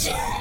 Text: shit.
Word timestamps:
shit. 0.00 0.39